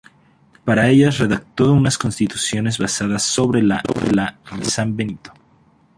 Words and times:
Para 0.65 0.87
ellas 0.89 1.19
redactó 1.19 1.71
unas 1.73 1.99
constituciones 1.99 2.79
basadas 2.79 3.21
sobre 3.21 3.61
la 3.61 3.83
"Regla 3.87 4.39
de 4.57 4.65
San 4.65 4.97
Benito". 4.97 5.31